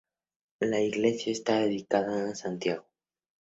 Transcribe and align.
La 0.61 0.81
iglesia 0.81 1.31
está 1.31 1.59
dedicada 1.59 2.27
a 2.27 2.33
Santiago. 2.33 2.87